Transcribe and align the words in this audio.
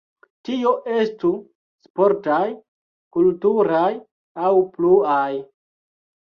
Tio 0.47 0.69
estu 1.01 1.29
sportaj, 1.89 2.41
kulturaj 3.19 3.87
aŭ 4.49 4.53
pluaj. 4.75 5.31